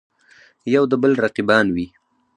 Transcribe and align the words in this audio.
یودبل 0.73 1.11
رقیبان 1.23 1.67
وي. 1.75 1.87